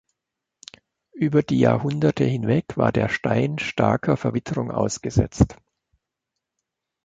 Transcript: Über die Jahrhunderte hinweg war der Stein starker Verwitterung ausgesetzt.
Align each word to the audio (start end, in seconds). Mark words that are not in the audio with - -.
Über 1.13 1.43
die 1.43 1.59
Jahrhunderte 1.59 2.23
hinweg 2.23 2.75
war 2.75 2.91
der 2.91 3.07
Stein 3.07 3.59
starker 3.59 4.17
Verwitterung 4.17 4.71
ausgesetzt. 4.71 5.57